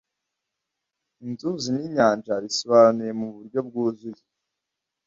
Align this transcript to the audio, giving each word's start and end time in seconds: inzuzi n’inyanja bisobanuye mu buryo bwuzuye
inzuzi 1.25 1.67
n’inyanja 1.75 2.33
bisobanuye 2.45 3.11
mu 3.19 3.27
buryo 3.35 3.59
bwuzuye 3.67 4.23